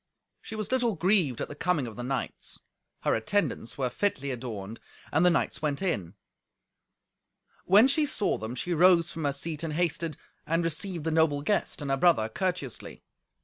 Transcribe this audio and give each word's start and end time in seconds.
She 0.41 0.55
was 0.55 0.71
little 0.71 0.95
grieved 0.95 1.41
at 1.41 1.47
the 1.47 1.53
coming 1.53 1.85
of 1.85 1.95
the 1.95 2.01
knights. 2.01 2.61
Her 3.01 3.13
attendants 3.13 3.77
were 3.77 3.91
fitly 3.91 4.31
adorned, 4.31 4.79
and 5.11 5.23
the 5.23 5.29
knights 5.29 5.61
went 5.61 5.79
in. 5.79 6.15
When 7.65 7.87
she 7.87 8.07
saw 8.07 8.39
them, 8.39 8.55
she 8.55 8.73
rose 8.73 9.11
from 9.11 9.25
her 9.25 9.31
seat, 9.33 9.61
and 9.61 9.73
hasted, 9.73 10.17
and 10.47 10.63
received 10.65 11.03
the 11.03 11.11
noble 11.11 11.43
guest 11.43 11.83
and 11.83 11.91
her 11.91 11.97
brother 11.97 12.29
courteously. 12.29 13.03